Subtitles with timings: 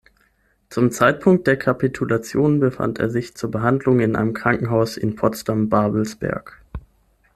[0.71, 6.59] Zum Zeitpunkt der Kapitulation befand er sich zur Behandlung in einem Krankenhaus in Potsdam-Babelsberg.